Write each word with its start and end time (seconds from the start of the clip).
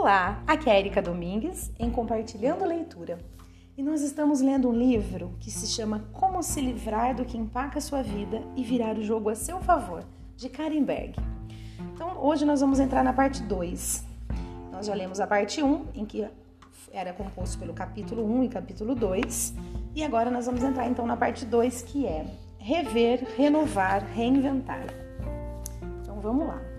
Olá, 0.00 0.42
aqui 0.46 0.70
é 0.70 0.78
Erika 0.78 1.02
Domingues 1.02 1.70
em 1.78 1.90
Compartilhando 1.90 2.64
Leitura. 2.64 3.18
E 3.76 3.82
nós 3.82 4.00
estamos 4.00 4.40
lendo 4.40 4.66
um 4.70 4.72
livro 4.72 5.36
que 5.38 5.50
se 5.50 5.66
chama 5.66 6.08
Como 6.14 6.42
se 6.42 6.58
livrar 6.58 7.14
do 7.14 7.22
que 7.22 7.36
empaca 7.36 7.82
sua 7.82 8.02
vida 8.02 8.42
e 8.56 8.64
virar 8.64 8.96
o 8.96 9.02
jogo 9.02 9.28
a 9.28 9.34
seu 9.34 9.60
favor, 9.60 10.02
de 10.38 10.48
Karen 10.48 10.84
Berg. 10.84 11.16
Então, 11.92 12.16
hoje 12.18 12.46
nós 12.46 12.62
vamos 12.62 12.80
entrar 12.80 13.04
na 13.04 13.12
parte 13.12 13.42
2. 13.42 14.02
Nós 14.72 14.86
já 14.86 14.94
lemos 14.94 15.20
a 15.20 15.26
parte 15.26 15.62
1, 15.62 15.70
um, 15.70 15.84
em 15.94 16.06
que 16.06 16.26
era 16.90 17.12
composto 17.12 17.58
pelo 17.58 17.74
capítulo 17.74 18.24
1 18.24 18.38
um 18.38 18.42
e 18.42 18.48
capítulo 18.48 18.94
2, 18.94 19.54
e 19.94 20.02
agora 20.02 20.30
nós 20.30 20.46
vamos 20.46 20.64
entrar 20.64 20.88
então 20.88 21.06
na 21.06 21.14
parte 21.14 21.44
2, 21.44 21.82
que 21.82 22.06
é 22.06 22.24
rever, 22.58 23.22
renovar, 23.36 24.02
reinventar. 24.14 24.86
Então, 26.00 26.22
vamos 26.22 26.46
lá 26.46 26.69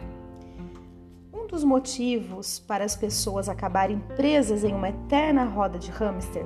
dos 1.52 1.64
motivos 1.66 2.60
para 2.60 2.86
as 2.86 2.96
pessoas 2.96 3.50
acabarem 3.50 4.00
presas 4.16 4.64
em 4.64 4.74
uma 4.74 4.90
eterna 4.90 5.44
roda 5.44 5.78
de 5.78 5.92
hamster 5.92 6.46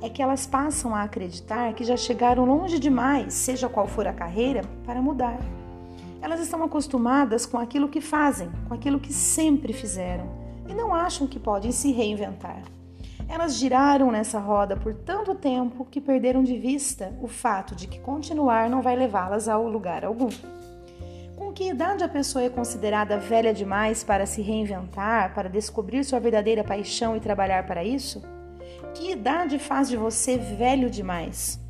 é 0.00 0.08
que 0.08 0.22
elas 0.22 0.46
passam 0.46 0.94
a 0.94 1.02
acreditar 1.02 1.74
que 1.74 1.84
já 1.84 1.96
chegaram 1.96 2.44
longe 2.44 2.78
demais, 2.78 3.34
seja 3.34 3.68
qual 3.68 3.86
for 3.86 4.06
a 4.06 4.12
carreira, 4.12 4.62
para 4.86 5.02
mudar. 5.02 5.38
Elas 6.22 6.40
estão 6.40 6.62
acostumadas 6.62 7.44
com 7.44 7.58
aquilo 7.58 7.88
que 7.88 8.00
fazem, 8.00 8.50
com 8.68 8.74
aquilo 8.74 9.00
que 9.00 9.12
sempre 9.12 9.72
fizeram, 9.72 10.28
e 10.68 10.74
não 10.74 10.94
acham 10.94 11.26
que 11.26 11.38
podem 11.38 11.72
se 11.72 11.90
reinventar. 11.92 12.62
Elas 13.28 13.56
giraram 13.56 14.10
nessa 14.10 14.38
roda 14.38 14.76
por 14.76 14.94
tanto 14.94 15.34
tempo 15.34 15.84
que 15.84 16.00
perderam 16.00 16.42
de 16.42 16.56
vista 16.56 17.12
o 17.20 17.28
fato 17.28 17.74
de 17.74 17.86
que 17.86 18.00
continuar 18.00 18.70
não 18.70 18.80
vai 18.80 18.96
levá-las 18.96 19.48
ao 19.48 19.68
lugar 19.68 20.04
algum. 20.04 20.30
Que 21.58 21.70
idade 21.70 22.04
a 22.04 22.08
pessoa 22.08 22.44
é 22.44 22.48
considerada 22.48 23.18
velha 23.18 23.52
demais 23.52 24.04
para 24.04 24.26
se 24.26 24.40
reinventar, 24.40 25.34
para 25.34 25.48
descobrir 25.48 26.04
sua 26.04 26.20
verdadeira 26.20 26.62
paixão 26.62 27.16
e 27.16 27.20
trabalhar 27.20 27.66
para 27.66 27.82
isso? 27.82 28.22
Que 28.94 29.10
idade 29.10 29.58
faz 29.58 29.88
de 29.88 29.96
você 29.96 30.38
velho 30.38 30.88
demais? 30.88 31.60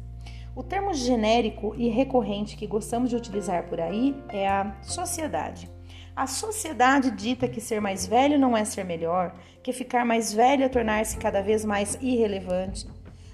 O 0.55 0.63
termo 0.63 0.93
genérico 0.93 1.75
e 1.75 1.89
recorrente 1.89 2.55
que 2.55 2.67
gostamos 2.67 3.09
de 3.09 3.17
utilizar 3.17 3.67
por 3.67 3.81
aí 3.81 4.15
é 4.29 4.47
a 4.47 4.77
sociedade. 4.83 5.71
A 6.15 6.27
sociedade 6.27 7.11
dita 7.11 7.49
que 7.49 7.59
ser 7.59 7.81
mais 7.81 8.07
velho 8.07 8.39
não 8.39 8.55
é 8.55 8.67
ser 8.67 8.85
melhor, 8.85 9.35
que 9.63 9.73
ficar 9.73 10.05
mais 10.05 10.35
velho 10.35 10.65
é 10.65 10.69
tornar-se 10.69 11.17
cada 11.17 11.41
vez 11.41 11.65
mais 11.65 11.97
irrelevante. 12.03 12.87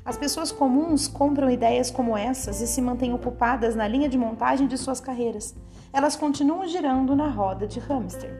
As 0.05 0.17
pessoas 0.17 0.53
comuns 0.53 1.09
compram 1.09 1.51
ideias 1.51 1.91
como 1.91 2.17
essas 2.17 2.61
e 2.61 2.69
se 2.69 2.81
mantêm 2.81 3.13
ocupadas 3.13 3.75
na 3.75 3.89
linha 3.89 4.09
de 4.09 4.17
montagem 4.17 4.69
de 4.69 4.79
suas 4.79 5.01
carreiras 5.01 5.53
elas 5.95 6.17
continuam 6.17 6.67
girando 6.67 7.15
na 7.15 7.29
roda 7.29 7.69
de 7.69 7.79
hamster. 7.79 8.35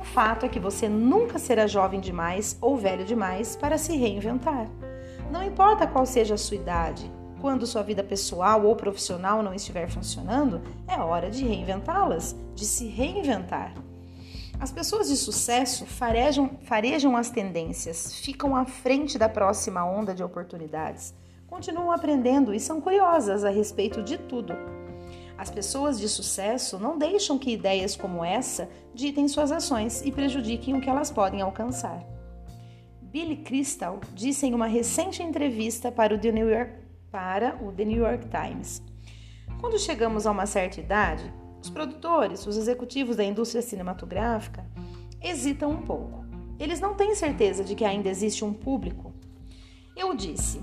O 0.00 0.04
fato 0.04 0.46
é 0.46 0.48
que 0.48 0.60
você 0.60 0.88
nunca 0.88 1.36
será 1.36 1.66
jovem 1.66 2.00
demais 2.00 2.56
ou 2.60 2.76
velho 2.76 3.04
demais 3.04 3.56
para 3.56 3.76
se 3.76 3.96
reinventar. 3.96 4.68
Não 5.32 5.42
importa 5.42 5.84
qual 5.84 6.06
seja 6.06 6.34
a 6.34 6.38
sua 6.38 6.56
idade, 6.56 7.10
quando 7.40 7.66
sua 7.66 7.82
vida 7.82 8.04
pessoal 8.04 8.64
ou 8.64 8.76
profissional 8.76 9.42
não 9.42 9.52
estiver 9.52 9.90
funcionando, 9.90 10.62
é 10.86 10.96
hora 10.96 11.28
de 11.28 11.44
reinventá-las, 11.44 12.36
de 12.54 12.64
se 12.64 12.86
reinventar. 12.86 13.74
As 14.60 14.70
pessoas 14.70 15.08
de 15.08 15.16
sucesso 15.16 15.84
farejam, 15.86 16.50
farejam 16.62 17.16
as 17.16 17.30
tendências, 17.30 18.14
ficam 18.20 18.54
à 18.54 18.64
frente 18.64 19.18
da 19.18 19.28
próxima 19.28 19.84
onda 19.84 20.14
de 20.14 20.22
oportunidades, 20.22 21.12
continuam 21.48 21.90
aprendendo 21.90 22.54
e 22.54 22.60
são 22.60 22.80
curiosas 22.80 23.42
a 23.42 23.50
respeito 23.50 24.04
de 24.04 24.18
tudo. 24.18 24.54
As 25.42 25.50
pessoas 25.50 25.98
de 25.98 26.08
sucesso 26.08 26.78
não 26.78 26.96
deixam 26.96 27.36
que 27.36 27.50
ideias 27.50 27.96
como 27.96 28.24
essa 28.24 28.68
ditem 28.94 29.26
suas 29.26 29.50
ações 29.50 30.00
e 30.02 30.12
prejudiquem 30.12 30.72
o 30.72 30.80
que 30.80 30.88
elas 30.88 31.10
podem 31.10 31.40
alcançar. 31.40 32.00
Billy 33.00 33.38
Crystal 33.38 33.98
disse 34.14 34.46
em 34.46 34.54
uma 34.54 34.68
recente 34.68 35.20
entrevista 35.20 35.90
para 35.90 36.14
o 36.14 36.18
The 36.20 36.30
New 36.30 36.48
York, 36.48 36.74
o 37.60 37.72
The 37.72 37.84
New 37.84 37.98
York 37.98 38.28
Times: 38.28 38.84
Quando 39.60 39.80
chegamos 39.80 40.28
a 40.28 40.30
uma 40.30 40.46
certa 40.46 40.78
idade, 40.78 41.34
os 41.60 41.68
produtores, 41.68 42.46
os 42.46 42.56
executivos 42.56 43.16
da 43.16 43.24
indústria 43.24 43.62
cinematográfica 43.62 44.64
hesitam 45.20 45.72
um 45.72 45.82
pouco. 45.82 46.24
Eles 46.56 46.78
não 46.78 46.94
têm 46.94 47.16
certeza 47.16 47.64
de 47.64 47.74
que 47.74 47.84
ainda 47.84 48.08
existe 48.08 48.44
um 48.44 48.52
público. 48.52 49.12
Eu 49.96 50.14
disse: 50.14 50.60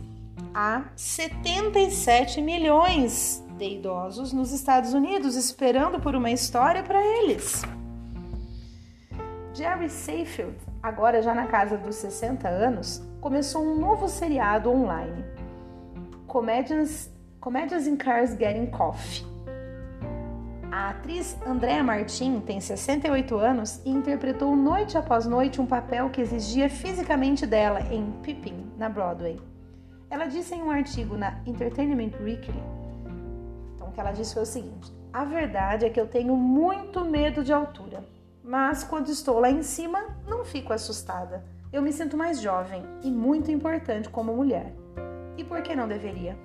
há 0.53 0.83
77 0.95 2.41
milhões 2.41 3.43
de 3.57 3.75
idosos 3.75 4.33
nos 4.33 4.51
Estados 4.51 4.93
Unidos 4.93 5.35
esperando 5.35 5.99
por 5.99 6.15
uma 6.15 6.31
história 6.31 6.83
para 6.83 7.01
eles. 7.01 7.61
Jerry 9.53 9.89
Seinfeld, 9.89 10.55
agora 10.81 11.21
já 11.21 11.33
na 11.33 11.47
casa 11.47 11.77
dos 11.77 11.95
60 11.95 12.47
anos, 12.47 13.03
começou 13.19 13.61
um 13.61 13.77
novo 13.77 14.07
seriado 14.07 14.71
online, 14.71 15.25
Comedians, 16.27 17.11
Comedians 17.41 17.85
in 17.85 17.97
Cars 17.97 18.31
Getting 18.31 18.67
Coffee. 18.67 19.27
A 20.71 20.91
atriz 20.91 21.35
Andrea 21.45 21.83
Martin 21.83 22.39
tem 22.41 22.61
68 22.61 23.35
anos 23.35 23.81
e 23.83 23.89
interpretou 23.89 24.55
noite 24.55 24.97
após 24.97 25.25
noite 25.25 25.59
um 25.59 25.65
papel 25.65 26.09
que 26.09 26.21
exigia 26.21 26.69
fisicamente 26.69 27.45
dela 27.45 27.81
em 27.91 28.11
Pippin, 28.21 28.71
na 28.77 28.87
Broadway. 28.87 29.37
Ela 30.09 30.25
disse 30.25 30.55
em 30.55 30.61
um 30.61 30.71
artigo 30.71 31.15
na 31.15 31.41
Entertainment 31.45 32.11
Weekly 32.21 32.79
o 33.89 33.91
que 33.91 33.99
ela 33.99 34.11
disse 34.11 34.33
foi 34.33 34.43
o 34.43 34.45
seguinte: 34.45 34.93
a 35.11 35.25
verdade 35.25 35.85
é 35.85 35.89
que 35.89 35.99
eu 35.99 36.07
tenho 36.07 36.35
muito 36.35 37.03
medo 37.03 37.43
de 37.43 37.51
altura, 37.51 38.05
mas 38.43 38.83
quando 38.83 39.09
estou 39.09 39.39
lá 39.39 39.49
em 39.49 39.63
cima, 39.63 39.99
não 40.27 40.45
fico 40.45 40.71
assustada. 40.71 41.43
Eu 41.71 41.81
me 41.81 41.91
sinto 41.91 42.17
mais 42.17 42.41
jovem 42.41 42.83
e 43.03 43.11
muito 43.11 43.51
importante 43.51 44.09
como 44.09 44.33
mulher. 44.33 44.73
E 45.37 45.43
por 45.43 45.61
que 45.61 45.75
não 45.75 45.87
deveria? 45.87 46.37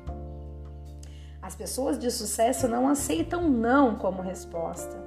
As 1.41 1.55
pessoas 1.55 1.99
de 1.99 2.11
sucesso 2.11 2.69
não 2.69 2.89
aceitam 2.89 3.49
não 3.49 3.97
como 3.97 4.23
resposta. 4.23 5.03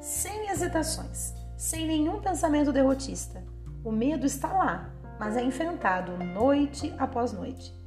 Sem 0.00 0.50
hesitações, 0.50 1.34
sem 1.56 1.86
nenhum 1.86 2.20
pensamento 2.20 2.72
derrotista. 2.72 3.42
O 3.84 3.92
medo 3.92 4.26
está 4.26 4.52
lá, 4.52 4.90
mas 5.18 5.36
é 5.36 5.42
enfrentado 5.42 6.16
noite 6.24 6.94
após 6.98 7.32
noite. 7.32 7.79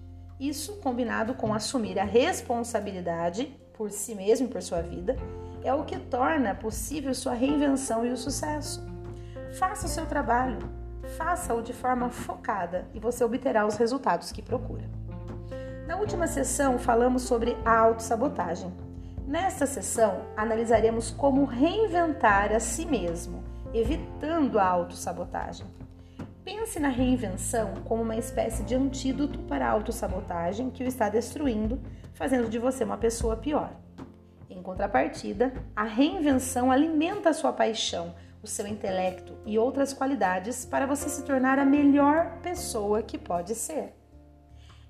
Isso 0.43 0.73
combinado 0.81 1.35
com 1.35 1.53
assumir 1.53 1.97
a 1.97 2.03
responsabilidade 2.03 3.45
por 3.73 3.89
si 3.89 4.13
mesmo 4.13 4.47
e 4.47 4.49
por 4.49 4.61
sua 4.61 4.81
vida, 4.81 5.15
é 5.63 5.73
o 5.73 5.85
que 5.85 5.97
torna 5.97 6.53
possível 6.53 7.13
sua 7.13 7.33
reinvenção 7.33 8.05
e 8.05 8.09
o 8.09 8.17
sucesso. 8.17 8.85
Faça 9.57 9.85
o 9.85 9.89
seu 9.89 10.05
trabalho, 10.05 10.59
faça-o 11.15 11.61
de 11.61 11.71
forma 11.71 12.09
focada 12.09 12.85
e 12.93 12.99
você 12.99 13.23
obterá 13.23 13.65
os 13.65 13.77
resultados 13.77 14.33
que 14.33 14.41
procura. 14.41 14.83
Na 15.87 15.95
última 15.95 16.27
sessão, 16.27 16.77
falamos 16.77 17.21
sobre 17.21 17.55
a 17.63 17.79
autossabotagem. 17.79 18.73
Nesta 19.25 19.65
sessão, 19.65 20.25
analisaremos 20.35 21.09
como 21.09 21.45
reinventar 21.45 22.51
a 22.51 22.59
si 22.59 22.85
mesmo, 22.85 23.41
evitando 23.73 24.59
a 24.59 24.65
autossabotagem. 24.65 25.65
Pense 26.43 26.77
na 26.77 26.89
reinvenção 26.89 27.75
como 27.85 28.03
uma 28.03 28.17
espécie 28.17 28.63
de 28.63 28.75
antídoto 28.75 29.39
para 29.43 29.65
a 29.65 29.71
autossabotagem 29.71 30.69
que 30.69 30.83
o 30.83 30.87
está 30.87 31.07
destruindo, 31.07 31.81
fazendo 32.13 32.49
de 32.49 32.59
você 32.59 32.83
uma 32.83 32.97
pessoa 32.97 33.37
pior. 33.37 33.71
Em 34.49 34.61
contrapartida, 34.61 35.53
a 35.73 35.85
reinvenção 35.85 36.69
alimenta 36.69 37.29
a 37.29 37.33
sua 37.33 37.53
paixão, 37.53 38.13
o 38.41 38.47
seu 38.47 38.67
intelecto 38.67 39.37
e 39.45 39.57
outras 39.57 39.93
qualidades 39.93 40.65
para 40.65 40.85
você 40.85 41.07
se 41.07 41.23
tornar 41.23 41.57
a 41.57 41.65
melhor 41.65 42.39
pessoa 42.41 43.01
que 43.01 43.17
pode 43.17 43.55
ser. 43.55 43.93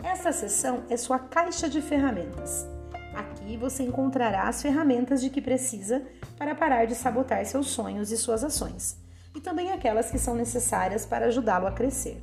Esta 0.03 0.31
sessão 0.31 0.83
é 0.89 0.97
sua 0.97 1.19
caixa 1.19 1.69
de 1.69 1.81
ferramentas. 1.81 2.67
Aqui 3.13 3.57
você 3.57 3.83
encontrará 3.83 4.49
as 4.49 4.59
ferramentas 4.59 5.21
de 5.21 5.29
que 5.29 5.39
precisa 5.39 6.01
para 6.35 6.55
parar 6.55 6.85
de 6.85 6.95
sabotar 6.95 7.45
seus 7.45 7.67
sonhos 7.67 8.11
e 8.11 8.17
suas 8.17 8.43
ações 8.43 9.02
e 9.35 9.41
também 9.41 9.71
aquelas 9.71 10.11
que 10.11 10.19
são 10.19 10.35
necessárias 10.35 11.05
para 11.05 11.27
ajudá-lo 11.27 11.67
a 11.67 11.71
crescer. 11.71 12.21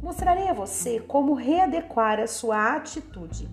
Mostrarei 0.00 0.48
a 0.48 0.54
você 0.54 1.00
como 1.00 1.34
readequar 1.34 2.20
a 2.20 2.26
sua 2.26 2.76
atitude. 2.76 3.48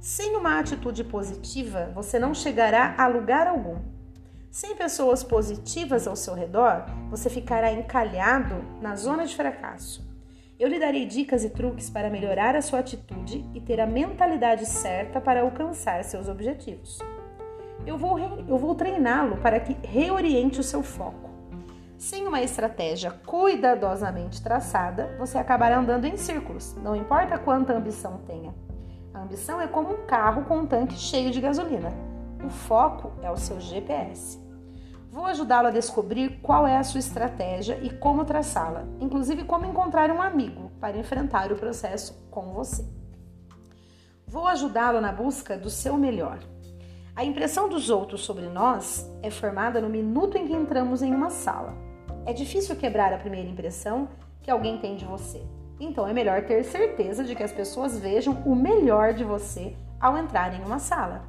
Sem 0.00 0.36
uma 0.36 0.58
atitude 0.58 1.04
positiva, 1.04 1.90
você 1.94 2.18
não 2.18 2.32
chegará 2.32 2.94
a 2.96 3.06
lugar 3.06 3.46
algum. 3.46 3.78
Sem 4.50 4.74
pessoas 4.74 5.22
positivas 5.22 6.06
ao 6.06 6.16
seu 6.16 6.32
redor, 6.32 6.86
você 7.10 7.28
ficará 7.28 7.72
encalhado 7.72 8.64
na 8.80 8.96
zona 8.96 9.26
de 9.26 9.36
fracasso. 9.36 10.06
Eu 10.58 10.68
lhe 10.68 10.78
darei 10.78 11.04
dicas 11.04 11.44
e 11.44 11.50
truques 11.50 11.90
para 11.90 12.08
melhorar 12.08 12.56
a 12.56 12.62
sua 12.62 12.78
atitude 12.78 13.44
e 13.54 13.60
ter 13.60 13.78
a 13.78 13.86
mentalidade 13.86 14.64
certa 14.64 15.20
para 15.20 15.42
alcançar 15.42 16.02
seus 16.04 16.28
objetivos. 16.28 16.98
Eu 17.86 17.98
vou, 17.98 18.18
eu 18.18 18.56
vou 18.56 18.74
treiná-lo 18.74 19.36
para 19.36 19.60
que 19.60 19.76
reoriente 19.86 20.58
o 20.58 20.64
seu 20.64 20.82
foco. 20.82 21.25
Sem 21.98 22.28
uma 22.28 22.42
estratégia 22.42 23.10
cuidadosamente 23.10 24.42
traçada, 24.42 25.16
você 25.18 25.38
acabará 25.38 25.78
andando 25.78 26.04
em 26.04 26.16
círculos, 26.16 26.74
não 26.82 26.94
importa 26.94 27.38
quanta 27.38 27.72
ambição 27.72 28.18
tenha. 28.26 28.54
A 29.14 29.22
ambição 29.22 29.60
é 29.60 29.66
como 29.66 29.94
um 29.94 30.06
carro 30.06 30.44
com 30.44 30.58
um 30.58 30.66
tanque 30.66 30.94
cheio 30.94 31.30
de 31.30 31.40
gasolina. 31.40 31.88
O 32.44 32.50
foco 32.50 33.12
é 33.22 33.30
o 33.30 33.36
seu 33.36 33.58
GPS. 33.58 34.38
Vou 35.10 35.24
ajudá-lo 35.24 35.68
a 35.68 35.70
descobrir 35.70 36.38
qual 36.42 36.66
é 36.66 36.76
a 36.76 36.84
sua 36.84 37.00
estratégia 37.00 37.78
e 37.82 37.88
como 37.88 38.26
traçá-la, 38.26 38.84
inclusive 39.00 39.44
como 39.44 39.64
encontrar 39.64 40.10
um 40.10 40.20
amigo 40.20 40.70
para 40.78 40.98
enfrentar 40.98 41.50
o 41.50 41.56
processo 41.56 42.12
com 42.30 42.52
você. 42.52 42.86
Vou 44.26 44.46
ajudá-lo 44.46 45.00
na 45.00 45.12
busca 45.12 45.56
do 45.56 45.70
seu 45.70 45.96
melhor. 45.96 46.40
A 47.16 47.24
impressão 47.24 47.66
dos 47.66 47.88
outros 47.88 48.26
sobre 48.26 48.46
nós 48.46 49.10
é 49.22 49.30
formada 49.30 49.80
no 49.80 49.88
minuto 49.88 50.36
em 50.36 50.46
que 50.46 50.52
entramos 50.52 51.00
em 51.00 51.14
uma 51.14 51.30
sala. 51.30 51.74
É 52.26 52.32
difícil 52.34 52.76
quebrar 52.76 53.10
a 53.10 53.16
primeira 53.16 53.48
impressão 53.48 54.10
que 54.42 54.50
alguém 54.50 54.76
tem 54.76 54.96
de 54.96 55.06
você. 55.06 55.40
Então 55.80 56.06
é 56.06 56.12
melhor 56.12 56.44
ter 56.44 56.62
certeza 56.62 57.24
de 57.24 57.34
que 57.34 57.42
as 57.42 57.52
pessoas 57.52 57.98
vejam 57.98 58.42
o 58.44 58.54
melhor 58.54 59.14
de 59.14 59.24
você 59.24 59.74
ao 59.98 60.18
entrar 60.18 60.52
em 60.52 60.62
uma 60.62 60.78
sala. 60.78 61.26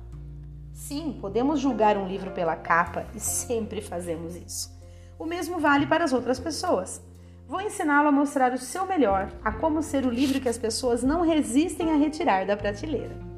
Sim, 0.74 1.18
podemos 1.22 1.62
julgar 1.62 1.96
um 1.96 2.06
livro 2.06 2.32
pela 2.32 2.58
capa 2.58 3.06
e 3.16 3.20
sempre 3.22 3.80
fazemos 3.80 4.36
isso. 4.36 4.78
O 5.18 5.26
mesmo 5.26 5.58
vale 5.58 5.88
para 5.88 6.04
as 6.04 6.12
outras 6.12 6.38
pessoas. 6.38 7.02
Vou 7.48 7.62
ensiná-lo 7.62 8.10
a 8.10 8.12
mostrar 8.12 8.52
o 8.52 8.58
seu 8.58 8.86
melhor, 8.86 9.32
a 9.42 9.54
como 9.54 9.82
ser 9.82 10.06
o 10.06 10.12
livro 10.12 10.42
que 10.42 10.50
as 10.50 10.58
pessoas 10.58 11.02
não 11.02 11.22
resistem 11.22 11.94
a 11.94 11.96
retirar 11.96 12.46
da 12.46 12.58
prateleira. 12.58 13.37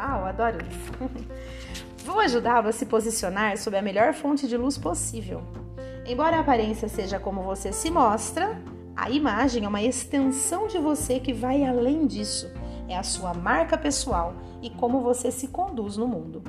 Uau, 0.00 0.24
adoro 0.24 0.56
isso! 0.66 0.92
Vou 2.06 2.18
ajudá-lo 2.20 2.68
a 2.68 2.72
se 2.72 2.86
posicionar 2.86 3.58
sob 3.58 3.76
a 3.76 3.82
melhor 3.82 4.14
fonte 4.14 4.48
de 4.48 4.56
luz 4.56 4.78
possível. 4.78 5.42
Embora 6.06 6.38
a 6.38 6.40
aparência 6.40 6.88
seja 6.88 7.20
como 7.20 7.42
você 7.42 7.70
se 7.70 7.90
mostra, 7.90 8.58
a 8.96 9.10
imagem 9.10 9.66
é 9.66 9.68
uma 9.68 9.82
extensão 9.82 10.66
de 10.66 10.78
você 10.78 11.20
que 11.20 11.34
vai 11.34 11.64
além 11.64 12.06
disso. 12.06 12.50
É 12.88 12.96
a 12.96 13.02
sua 13.02 13.34
marca 13.34 13.76
pessoal 13.76 14.34
e 14.62 14.70
como 14.70 15.02
você 15.02 15.30
se 15.30 15.48
conduz 15.48 15.98
no 15.98 16.08
mundo. 16.08 16.42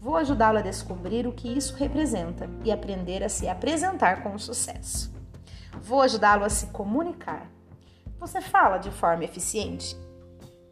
Vou 0.00 0.16
ajudá-lo 0.16 0.58
a 0.58 0.62
descobrir 0.62 1.26
o 1.26 1.32
que 1.32 1.48
isso 1.48 1.76
representa 1.76 2.48
e 2.64 2.72
aprender 2.72 3.22
a 3.22 3.28
se 3.28 3.46
apresentar 3.46 4.22
com 4.22 4.38
sucesso. 4.38 5.14
Vou 5.82 6.00
ajudá-lo 6.00 6.44
a 6.44 6.48
se 6.48 6.68
comunicar. 6.68 7.50
Você 8.18 8.40
fala 8.40 8.78
de 8.78 8.90
forma 8.90 9.24
eficiente? 9.24 9.94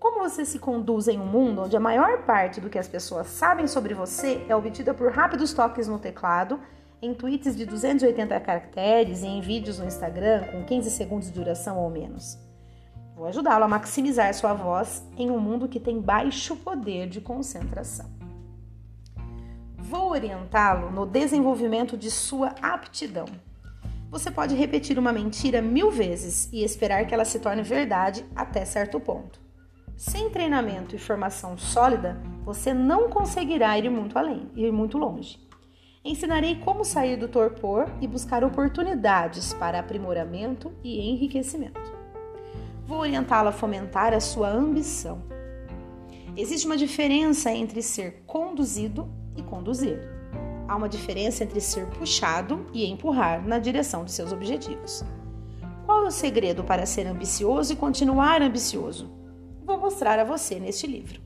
Como 0.02 0.28
você 0.28 0.44
se 0.44 0.58
conduz 0.58 1.06
em 1.06 1.16
um 1.16 1.24
mundo 1.24 1.62
onde 1.62 1.76
a 1.76 1.80
maior 1.80 2.24
parte 2.24 2.60
do 2.60 2.68
que 2.68 2.76
as 2.76 2.88
pessoas 2.88 3.28
sabem 3.28 3.68
sobre 3.68 3.94
você 3.94 4.44
é 4.48 4.56
obtida 4.56 4.92
por 4.92 5.12
rápidos 5.12 5.52
toques 5.52 5.86
no 5.86 5.96
teclado, 5.96 6.58
em 7.00 7.14
tweets 7.14 7.54
de 7.54 7.64
280 7.64 8.40
caracteres 8.40 9.22
e 9.22 9.28
em 9.28 9.40
vídeos 9.40 9.78
no 9.78 9.86
Instagram 9.86 10.42
com 10.50 10.64
15 10.64 10.90
segundos 10.90 11.28
de 11.28 11.34
duração 11.34 11.78
ou 11.78 11.88
menos? 11.88 12.36
Vou 13.14 13.26
ajudá-lo 13.26 13.62
a 13.62 13.68
maximizar 13.68 14.34
sua 14.34 14.52
voz 14.52 15.06
em 15.16 15.30
um 15.30 15.38
mundo 15.38 15.68
que 15.68 15.78
tem 15.78 16.00
baixo 16.00 16.56
poder 16.56 17.08
de 17.08 17.20
concentração. 17.20 18.10
Vou 19.78 20.10
orientá-lo 20.10 20.90
no 20.90 21.06
desenvolvimento 21.06 21.96
de 21.96 22.10
sua 22.10 22.56
aptidão. 22.60 23.26
Você 24.10 24.32
pode 24.32 24.56
repetir 24.56 24.98
uma 24.98 25.12
mentira 25.12 25.62
mil 25.62 25.92
vezes 25.92 26.48
e 26.52 26.64
esperar 26.64 27.06
que 27.06 27.14
ela 27.14 27.24
se 27.24 27.38
torne 27.38 27.62
verdade 27.62 28.26
até 28.34 28.64
certo 28.64 28.98
ponto. 28.98 29.51
Sem 30.02 30.28
treinamento 30.30 30.96
e 30.96 30.98
formação 30.98 31.56
sólida, 31.56 32.20
você 32.44 32.74
não 32.74 33.08
conseguirá 33.08 33.78
ir 33.78 33.88
muito 33.88 34.18
além, 34.18 34.50
ir 34.56 34.72
muito 34.72 34.98
longe. 34.98 35.38
Ensinarei 36.04 36.56
como 36.56 36.84
sair 36.84 37.16
do 37.16 37.28
torpor 37.28 37.88
e 38.00 38.08
buscar 38.08 38.42
oportunidades 38.42 39.54
para 39.54 39.78
aprimoramento 39.78 40.72
e 40.82 41.08
enriquecimento. 41.08 41.80
Vou 42.84 42.98
orientá-lo 42.98 43.50
a 43.50 43.52
fomentar 43.52 44.12
a 44.12 44.18
sua 44.18 44.50
ambição. 44.50 45.22
Existe 46.36 46.66
uma 46.66 46.76
diferença 46.76 47.52
entre 47.52 47.80
ser 47.80 48.24
conduzido 48.26 49.08
e 49.36 49.42
conduzir. 49.42 50.00
Há 50.66 50.74
uma 50.74 50.88
diferença 50.88 51.44
entre 51.44 51.60
ser 51.60 51.86
puxado 51.90 52.66
e 52.72 52.90
empurrar 52.90 53.46
na 53.46 53.60
direção 53.60 54.04
de 54.04 54.10
seus 54.10 54.32
objetivos. 54.32 55.04
Qual 55.86 56.02
é 56.02 56.08
o 56.08 56.10
segredo 56.10 56.64
para 56.64 56.86
ser 56.86 57.06
ambicioso 57.06 57.72
e 57.72 57.76
continuar 57.76 58.42
ambicioso? 58.42 59.21
Vou 59.64 59.78
mostrar 59.78 60.18
a 60.18 60.24
você 60.24 60.58
neste 60.58 60.86
livro. 60.86 61.20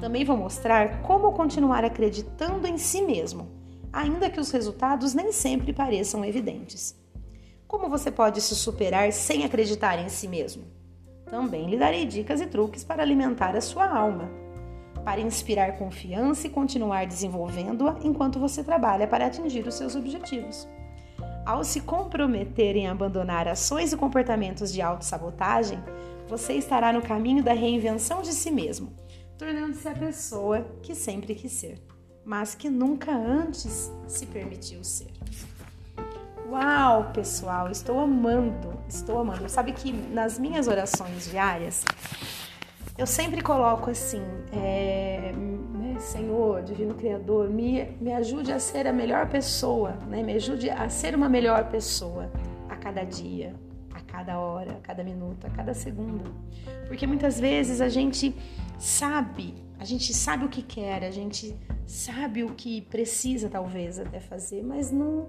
Também 0.00 0.24
vou 0.24 0.36
mostrar 0.36 1.02
como 1.02 1.32
continuar 1.32 1.84
acreditando 1.84 2.66
em 2.66 2.78
si 2.78 3.02
mesmo, 3.02 3.48
ainda 3.92 4.30
que 4.30 4.40
os 4.40 4.50
resultados 4.50 5.14
nem 5.14 5.32
sempre 5.32 5.72
pareçam 5.72 6.24
evidentes. 6.24 6.96
Como 7.66 7.88
você 7.88 8.10
pode 8.10 8.40
se 8.40 8.54
superar 8.54 9.12
sem 9.12 9.44
acreditar 9.44 9.98
em 9.98 10.08
si 10.08 10.28
mesmo? 10.28 10.64
Também 11.26 11.68
lhe 11.68 11.76
darei 11.76 12.04
dicas 12.04 12.40
e 12.40 12.46
truques 12.46 12.84
para 12.84 13.02
alimentar 13.02 13.56
a 13.56 13.60
sua 13.60 13.88
alma, 13.88 14.30
para 15.04 15.20
inspirar 15.20 15.78
confiança 15.78 16.46
e 16.46 16.50
continuar 16.50 17.06
desenvolvendo-a 17.06 17.96
enquanto 18.04 18.38
você 18.38 18.62
trabalha 18.62 19.06
para 19.06 19.26
atingir 19.26 19.66
os 19.66 19.74
seus 19.74 19.96
objetivos. 19.96 20.68
Ao 21.44 21.62
se 21.64 21.80
comprometer 21.80 22.76
em 22.76 22.86
abandonar 22.86 23.48
ações 23.48 23.92
e 23.92 23.96
comportamentos 23.96 24.72
de 24.72 24.80
autossabotagem, 24.80 25.78
você 26.28 26.54
estará 26.54 26.92
no 26.92 27.02
caminho 27.02 27.42
da 27.42 27.52
reinvenção 27.52 28.22
de 28.22 28.32
si 28.32 28.50
mesmo, 28.50 28.92
tornando-se 29.38 29.88
a 29.88 29.94
pessoa 29.94 30.66
que 30.82 30.94
sempre 30.94 31.34
quis 31.34 31.52
ser, 31.52 31.80
mas 32.24 32.54
que 32.54 32.70
nunca 32.70 33.12
antes 33.12 33.92
se 34.06 34.26
permitiu 34.26 34.82
ser. 34.82 35.10
Uau, 36.48 37.10
pessoal, 37.12 37.70
estou 37.70 37.98
amando, 37.98 38.78
estou 38.88 39.18
amando. 39.18 39.48
Sabe 39.48 39.72
que 39.72 39.92
nas 39.92 40.38
minhas 40.38 40.68
orações 40.68 41.28
diárias, 41.28 41.84
eu 42.96 43.06
sempre 43.06 43.40
coloco 43.40 43.90
assim, 43.90 44.22
é, 44.52 45.32
né, 45.34 45.98
Senhor, 45.98 46.62
Divino 46.62 46.94
Criador, 46.94 47.50
me, 47.50 47.84
me 48.00 48.12
ajude 48.12 48.52
a 48.52 48.60
ser 48.60 48.86
a 48.86 48.92
melhor 48.92 49.28
pessoa, 49.28 49.96
né? 50.08 50.22
me 50.22 50.34
ajude 50.34 50.70
a 50.70 50.88
ser 50.88 51.16
uma 51.16 51.28
melhor 51.28 51.68
pessoa 51.70 52.30
a 52.68 52.76
cada 52.76 53.02
dia, 53.02 53.54
cada 54.14 54.38
hora, 54.38 54.72
a 54.72 54.80
cada 54.80 55.02
minuto, 55.02 55.46
a 55.46 55.50
cada 55.50 55.74
segundo. 55.74 56.32
Porque 56.86 57.06
muitas 57.06 57.40
vezes 57.40 57.80
a 57.80 57.88
gente 57.88 58.34
sabe, 58.78 59.54
a 59.78 59.84
gente 59.84 60.14
sabe 60.14 60.44
o 60.44 60.48
que 60.48 60.62
quer, 60.62 61.02
a 61.02 61.10
gente 61.10 61.56
sabe 61.84 62.44
o 62.44 62.50
que 62.50 62.82
precisa 62.82 63.48
talvez 63.48 63.98
até 63.98 64.20
fazer, 64.20 64.62
mas 64.62 64.92
não 64.92 65.28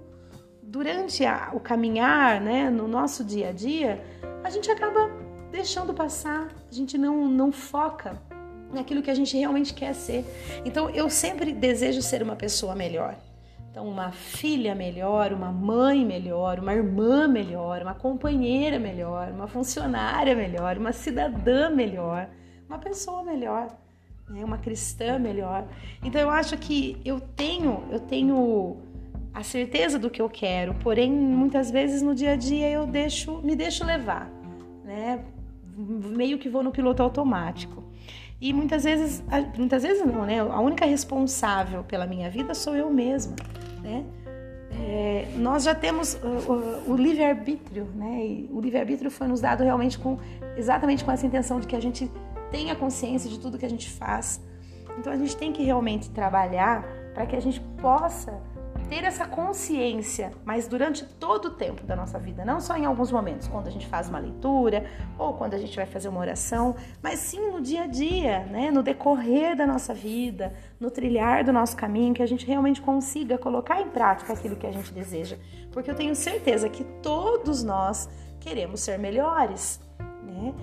durante 0.62 1.24
a, 1.24 1.50
o 1.52 1.60
caminhar, 1.60 2.40
né, 2.40 2.70
no 2.70 2.86
nosso 2.86 3.24
dia 3.24 3.48
a 3.48 3.52
dia, 3.52 4.04
a 4.42 4.50
gente 4.50 4.70
acaba 4.70 5.10
deixando 5.50 5.92
passar, 5.92 6.48
a 6.70 6.74
gente 6.74 6.96
não, 6.98 7.28
não 7.28 7.50
foca 7.52 8.20
naquilo 8.72 9.02
que 9.02 9.10
a 9.10 9.14
gente 9.14 9.36
realmente 9.36 9.72
quer 9.74 9.94
ser. 9.94 10.24
Então, 10.64 10.90
eu 10.90 11.08
sempre 11.08 11.52
desejo 11.52 12.02
ser 12.02 12.22
uma 12.22 12.36
pessoa 12.36 12.74
melhor. 12.74 13.16
Então, 13.76 13.86
uma 13.86 14.10
filha 14.10 14.74
melhor, 14.74 15.34
uma 15.34 15.52
mãe 15.52 16.02
melhor, 16.02 16.58
uma 16.60 16.72
irmã 16.72 17.28
melhor, 17.28 17.82
uma 17.82 17.94
companheira 17.94 18.78
melhor, 18.78 19.30
uma 19.30 19.46
funcionária 19.46 20.34
melhor, 20.34 20.78
uma 20.78 20.92
cidadã 20.92 21.68
melhor, 21.68 22.26
uma 22.66 22.78
pessoa 22.78 23.22
melhor, 23.22 23.68
né? 24.30 24.42
uma 24.42 24.56
cristã 24.56 25.18
melhor. 25.18 25.68
Então, 26.02 26.18
eu 26.18 26.30
acho 26.30 26.56
que 26.56 26.98
eu 27.04 27.20
tenho, 27.20 27.84
eu 27.90 28.00
tenho 28.00 28.78
a 29.34 29.42
certeza 29.42 29.98
do 29.98 30.08
que 30.08 30.22
eu 30.22 30.30
quero, 30.30 30.72
porém 30.76 31.12
muitas 31.12 31.70
vezes 31.70 32.00
no 32.00 32.14
dia 32.14 32.32
a 32.32 32.36
dia 32.36 32.70
eu 32.70 32.86
deixo, 32.86 33.42
me 33.42 33.54
deixo 33.54 33.84
levar, 33.84 34.32
né? 34.86 35.22
Meio 35.76 36.38
que 36.38 36.48
vou 36.48 36.62
no 36.62 36.70
piloto 36.70 37.02
automático. 37.02 37.84
E 38.40 38.54
muitas 38.54 38.84
vezes, 38.84 39.22
muitas 39.58 39.82
vezes 39.82 40.02
não, 40.06 40.24
né? 40.24 40.40
A 40.40 40.60
única 40.60 40.86
responsável 40.86 41.84
pela 41.84 42.06
minha 42.06 42.30
vida 42.30 42.54
sou 42.54 42.74
eu 42.74 42.90
mesma, 42.90 43.36
né? 43.86 44.04
É, 44.70 45.28
nós 45.36 45.62
já 45.62 45.74
temos 45.74 46.14
o, 46.14 46.52
o, 46.52 46.92
o 46.92 46.96
livre-arbítrio, 46.96 47.86
né? 47.94 48.26
E 48.26 48.50
o 48.52 48.60
livre-arbítrio 48.60 49.10
foi 49.10 49.28
nos 49.28 49.40
dado 49.40 49.62
realmente 49.62 49.98
com 49.98 50.18
exatamente 50.56 51.04
com 51.04 51.12
essa 51.12 51.24
intenção 51.24 51.60
de 51.60 51.66
que 51.66 51.76
a 51.76 51.80
gente 51.80 52.10
tenha 52.50 52.74
consciência 52.74 53.30
de 53.30 53.38
tudo 53.38 53.56
que 53.56 53.64
a 53.64 53.70
gente 53.70 53.88
faz. 53.88 54.40
Então 54.98 55.12
a 55.12 55.16
gente 55.16 55.36
tem 55.36 55.52
que 55.52 55.62
realmente 55.62 56.10
trabalhar 56.10 56.84
para 57.14 57.26
que 57.26 57.36
a 57.36 57.40
gente 57.40 57.60
possa 57.80 58.40
ter 58.88 59.04
essa 59.04 59.26
consciência, 59.26 60.32
mas 60.44 60.68
durante 60.68 61.04
todo 61.04 61.46
o 61.46 61.50
tempo 61.50 61.82
da 61.84 61.96
nossa 61.96 62.18
vida, 62.18 62.44
não 62.44 62.60
só 62.60 62.76
em 62.76 62.84
alguns 62.84 63.10
momentos, 63.10 63.48
quando 63.48 63.66
a 63.66 63.70
gente 63.70 63.86
faz 63.86 64.08
uma 64.08 64.18
leitura 64.18 64.84
ou 65.18 65.34
quando 65.34 65.54
a 65.54 65.58
gente 65.58 65.74
vai 65.76 65.86
fazer 65.86 66.08
uma 66.08 66.20
oração, 66.20 66.76
mas 67.02 67.18
sim 67.18 67.50
no 67.50 67.60
dia 67.60 67.84
a 67.84 67.86
dia, 67.86 68.44
né? 68.46 68.70
no 68.70 68.82
decorrer 68.82 69.56
da 69.56 69.66
nossa 69.66 69.92
vida, 69.92 70.54
no 70.78 70.90
trilhar 70.90 71.44
do 71.44 71.52
nosso 71.52 71.76
caminho, 71.76 72.14
que 72.14 72.22
a 72.22 72.26
gente 72.26 72.46
realmente 72.46 72.80
consiga 72.80 73.36
colocar 73.36 73.80
em 73.80 73.88
prática 73.88 74.32
aquilo 74.32 74.56
que 74.56 74.66
a 74.66 74.72
gente 74.72 74.92
deseja. 74.92 75.36
Porque 75.72 75.90
eu 75.90 75.94
tenho 75.94 76.14
certeza 76.14 76.68
que 76.68 76.84
todos 77.02 77.62
nós 77.62 78.08
queremos 78.40 78.80
ser 78.80 78.98
melhores, 78.98 79.80
né? 80.22 80.54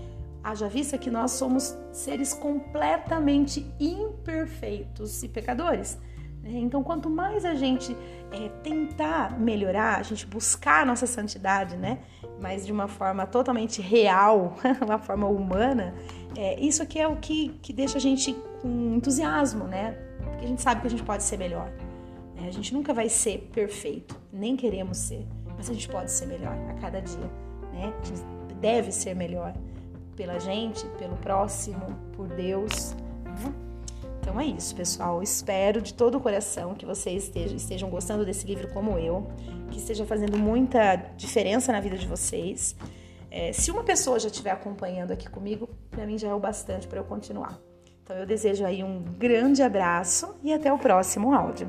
Haja 0.43 0.67
vista 0.67 0.97
que 0.97 1.09
nós 1.09 1.31
somos 1.31 1.77
seres 1.91 2.33
completamente 2.33 3.65
imperfeitos 3.79 5.23
e 5.23 5.29
pecadores. 5.29 5.97
Né? 6.43 6.59
Então, 6.59 6.83
quanto 6.83 7.09
mais 7.09 7.45
a 7.45 7.55
gente 7.55 7.95
é, 8.31 8.49
tentar 8.61 9.39
melhorar, 9.39 9.99
a 9.99 10.03
gente 10.03 10.27
buscar 10.27 10.81
a 10.81 10.85
nossa 10.85 11.07
santidade, 11.07 11.77
né? 11.77 11.99
Mas 12.41 12.65
de 12.65 12.71
uma 12.71 12.87
forma 12.87 13.25
totalmente 13.25 13.81
real, 13.81 14.55
uma 14.83 14.99
forma 14.99 15.27
humana, 15.27 15.95
é, 16.37 16.59
isso 16.59 16.83
aqui 16.83 16.99
é 16.99 17.07
o 17.07 17.15
que, 17.15 17.57
que 17.61 17.71
deixa 17.71 17.97
a 17.97 18.01
gente 18.01 18.33
com 18.61 18.95
entusiasmo, 18.95 19.63
né? 19.65 19.97
Porque 20.21 20.45
a 20.45 20.47
gente 20.47 20.61
sabe 20.61 20.81
que 20.81 20.87
a 20.87 20.89
gente 20.89 21.03
pode 21.03 21.23
ser 21.23 21.37
melhor. 21.37 21.71
Né? 22.35 22.47
A 22.47 22.51
gente 22.51 22.73
nunca 22.73 22.93
vai 22.93 23.07
ser 23.07 23.49
perfeito, 23.53 24.19
nem 24.31 24.55
queremos 24.57 24.97
ser, 24.97 25.25
mas 25.55 25.69
a 25.69 25.73
gente 25.73 25.87
pode 25.87 26.11
ser 26.11 26.25
melhor 26.25 26.55
a 26.69 26.73
cada 26.73 27.01
dia. 27.01 27.29
Né? 27.71 27.93
A 28.01 28.05
gente 28.05 28.23
deve 28.59 28.91
ser 28.91 29.15
melhor 29.15 29.53
pela 30.15 30.39
gente, 30.39 30.85
pelo 30.97 31.15
próximo, 31.17 31.85
por 32.13 32.27
Deus. 32.27 32.95
Né? 33.25 33.72
Então 34.23 34.39
é 34.39 34.45
isso, 34.45 34.73
pessoal. 34.73 35.21
Espero 35.21 35.81
de 35.81 35.93
todo 35.93 36.17
o 36.17 36.21
coração 36.21 36.73
que 36.73 36.85
vocês 36.85 37.25
estejam, 37.25 37.57
estejam 37.57 37.89
gostando 37.89 38.25
desse 38.25 38.47
livro 38.47 38.69
como 38.69 38.97
eu, 38.97 39.27
que 39.69 39.77
esteja 39.77 40.05
fazendo 40.05 40.37
muita 40.37 40.95
diferença 41.17 41.73
na 41.73 41.81
vida 41.81 41.97
de 41.97 42.07
vocês. 42.07 42.73
É, 43.29 43.51
se 43.51 43.69
uma 43.69 43.83
pessoa 43.83 44.17
já 44.17 44.29
estiver 44.29 44.51
acompanhando 44.51 45.11
aqui 45.11 45.29
comigo, 45.29 45.69
para 45.91 46.05
mim 46.05 46.17
já 46.17 46.29
é 46.29 46.33
o 46.33 46.39
bastante 46.39 46.87
para 46.87 46.99
eu 46.99 47.03
continuar. 47.03 47.59
Então 48.01 48.15
eu 48.15 48.25
desejo 48.25 48.65
aí 48.65 48.81
um 48.81 49.03
grande 49.03 49.61
abraço 49.61 50.33
e 50.41 50.53
até 50.53 50.71
o 50.71 50.77
próximo 50.77 51.33
áudio. 51.33 51.67